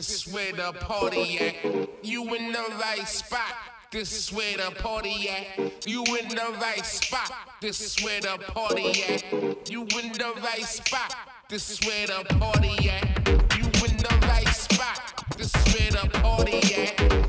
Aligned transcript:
This 0.00 0.26
where 0.26 0.50
the 0.54 0.72
party 0.72 1.38
at. 1.38 1.54
You 2.02 2.34
in 2.34 2.52
the 2.52 2.64
right 2.80 3.06
spot. 3.06 3.52
This 3.92 4.32
where 4.32 4.56
the 4.56 4.74
party 4.76 5.28
at. 5.28 5.86
You 5.86 6.02
in 6.16 6.28
the 6.28 6.56
right 6.58 6.86
spot. 6.86 7.30
This 7.60 8.02
where 8.02 8.18
the 8.22 8.38
party 8.38 9.02
at. 9.02 9.70
You 9.70 9.82
in 9.82 10.12
the 10.12 10.32
right 10.42 10.64
spot. 10.64 11.14
This 11.50 11.78
where 11.86 12.06
the 12.06 12.24
party 12.38 12.88
at. 12.88 13.28
You 13.58 13.66
in 13.66 13.98
the 13.98 14.18
right 14.22 14.48
spot. 14.48 15.22
This 15.36 15.52
where 15.74 15.90
the 15.90 16.08
party 16.20 16.60
at. 16.76 17.19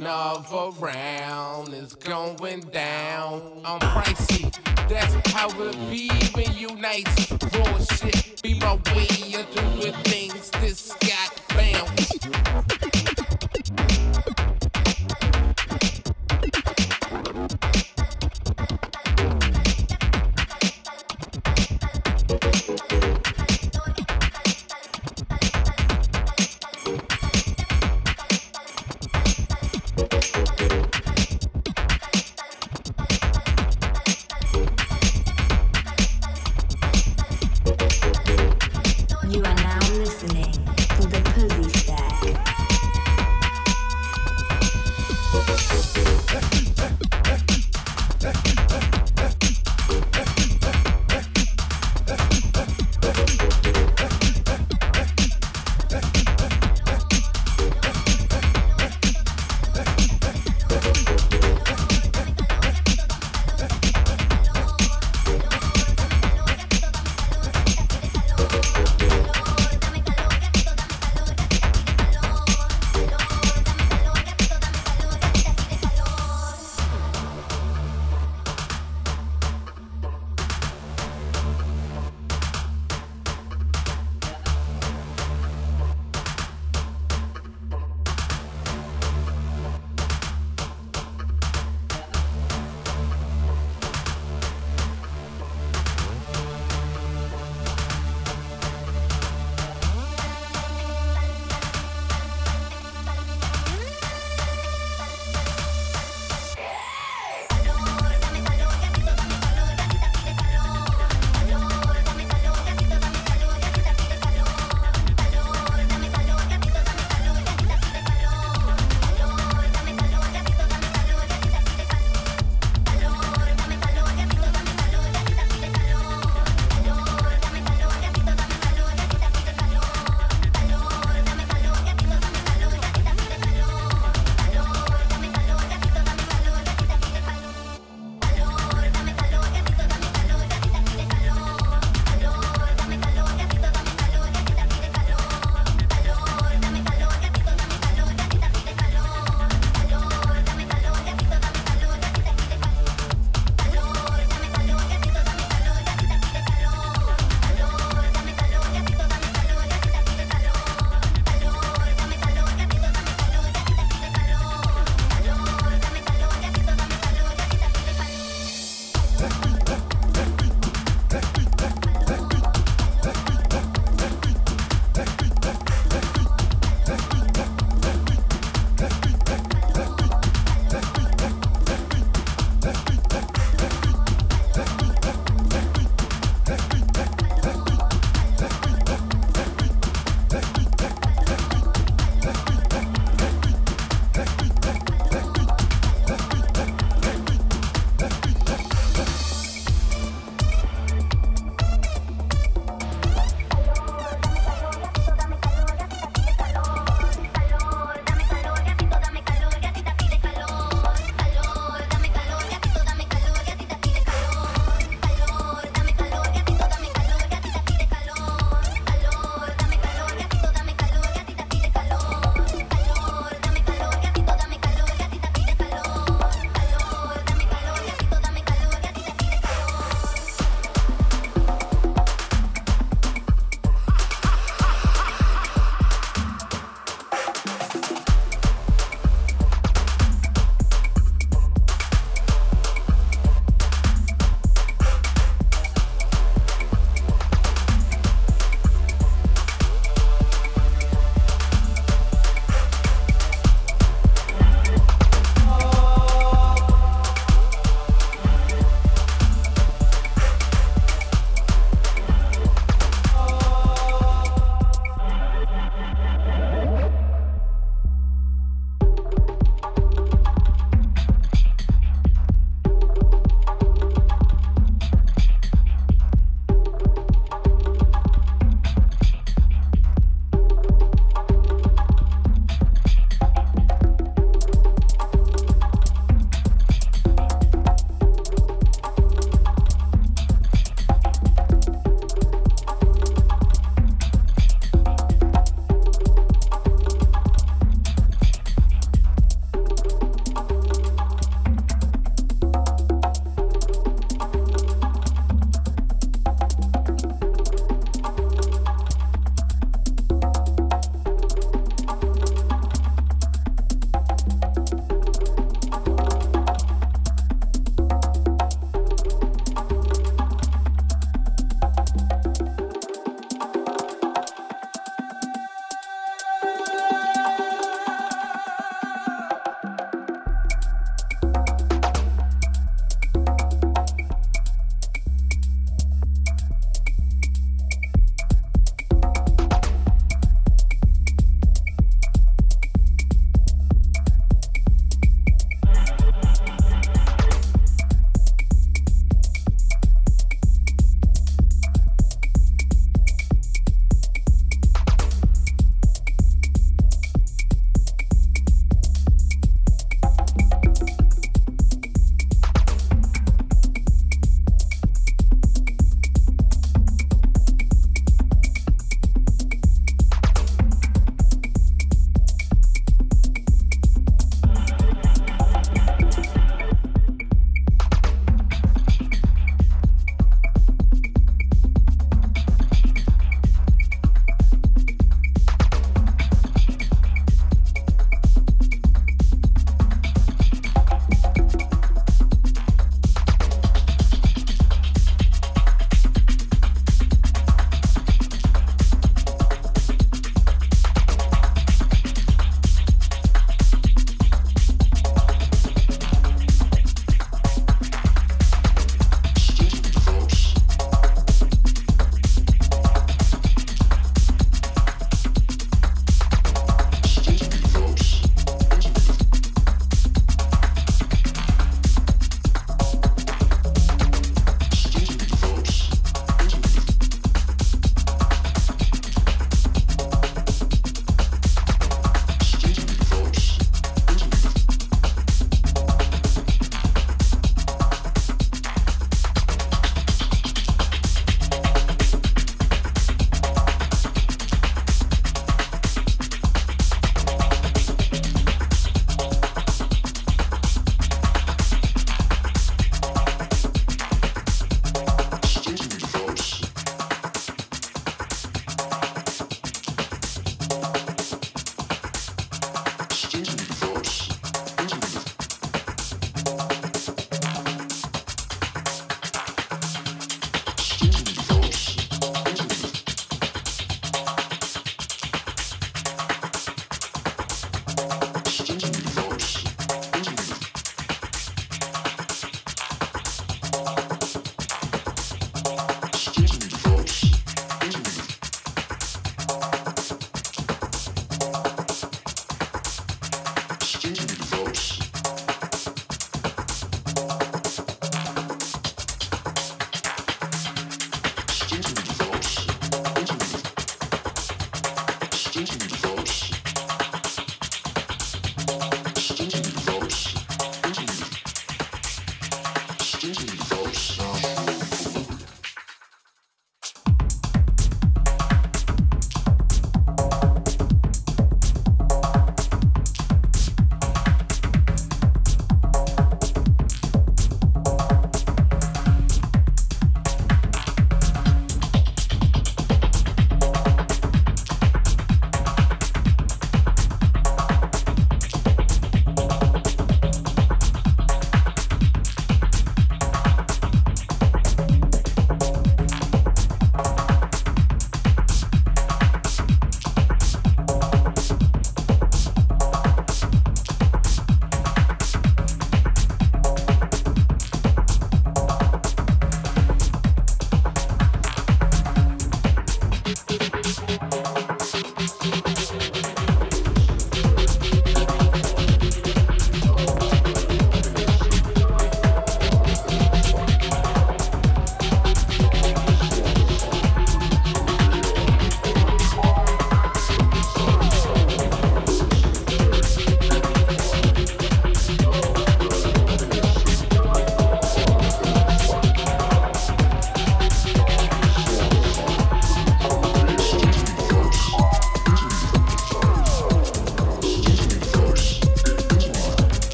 another 0.00 0.70
round 0.78 1.72
is 1.72 1.94
going 1.94 2.60
down. 2.72 3.42
I'm 3.64 3.80
pricey, 3.80 4.52
that's 4.88 5.14
how 5.32 5.48
it 5.48 5.90
be 5.90 6.10
when 6.34 6.56
you 6.56 6.74
nice. 6.76 7.26
Bullshit 7.28 8.42
be 8.42 8.58
my 8.58 8.74
way 8.94 9.34
of 9.38 9.50
doing 9.54 9.94
things. 10.04 10.50
This 10.60 10.94
got 11.00 11.40
bounce. 11.48 12.25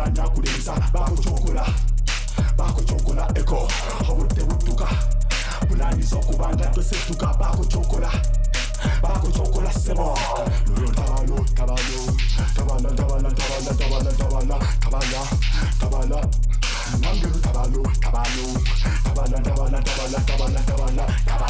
kulisa 0.00 0.10
ndakulisa 0.10 0.74
bakuchokola 0.92 1.66
bakuchokola 2.56 3.28
eko 3.34 3.68
obudde 4.08 4.42
budduka 4.44 4.88
bunaniza 5.68 6.16
okubanga 6.16 6.66
twesedduka 6.72 7.26
bakuchokola 7.40 8.10
bakuchokola 9.02 9.72
sebo 9.72 10.18
luyo 10.74 10.90
ntabalo 10.90 11.36
ntabalo 11.52 12.00
ntabala 12.52 12.88
ntabala 12.90 13.28
ntabala 13.30 13.70
ntabala 13.72 14.10
ntabala 14.12 14.56
ntabala 14.78 15.20
ntabala 15.76 16.18
nange 17.00 17.26
lutabalo 17.32 17.80
ntabalo 17.98 18.44
ntabala 19.02 19.36
ntabala 19.40 19.78
ntabala 19.80 20.18
ntabala 20.24 20.60
ntabala 20.60 21.04
ntabala 21.24 21.49